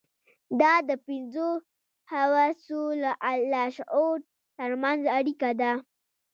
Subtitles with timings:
[0.61, 1.49] دا د پنځو
[2.11, 2.81] حواسو
[3.27, 4.17] او لاشعور
[4.57, 5.71] ترمنځ اړيکه ده.